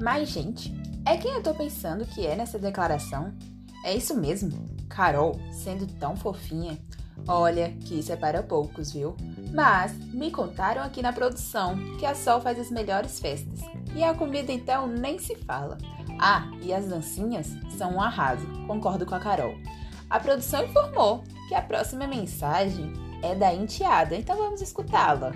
Mas, 0.00 0.28
gente, 0.28 0.74
é 1.04 1.16
quem 1.16 1.32
eu 1.32 1.42
tô 1.42 1.54
pensando 1.54 2.04
que 2.04 2.26
é 2.26 2.36
nessa 2.36 2.58
declaração? 2.58 3.32
É 3.84 3.94
isso 3.94 4.14
mesmo? 4.14 4.68
Carol, 4.88 5.40
sendo 5.52 5.86
tão 5.86 6.16
fofinha. 6.16 6.78
Olha, 7.26 7.70
que 7.80 7.98
isso 7.98 8.12
é 8.12 8.16
para 8.16 8.42
poucos, 8.42 8.92
viu? 8.92 9.16
Mas 9.52 9.96
me 10.12 10.30
contaram 10.30 10.82
aqui 10.82 11.02
na 11.02 11.12
produção 11.12 11.76
que 11.98 12.04
a 12.04 12.14
Sol 12.14 12.40
faz 12.40 12.58
as 12.58 12.70
melhores 12.70 13.18
festas. 13.18 13.60
E 13.94 14.04
a 14.04 14.14
comida 14.14 14.52
então 14.52 14.86
nem 14.86 15.18
se 15.18 15.34
fala. 15.34 15.78
Ah, 16.20 16.50
e 16.62 16.72
as 16.72 16.86
dancinhas 16.86 17.48
são 17.76 17.94
um 17.94 18.00
arraso, 18.00 18.46
concordo 18.66 19.06
com 19.06 19.14
a 19.14 19.20
Carol. 19.20 19.54
A 20.08 20.20
produção 20.20 20.64
informou 20.64 21.24
que 21.48 21.54
a 21.54 21.62
próxima 21.62 22.06
mensagem 22.06 22.92
é 23.22 23.34
da 23.34 23.52
enteada, 23.52 24.14
então 24.14 24.36
vamos 24.36 24.60
escutá-la. 24.60 25.32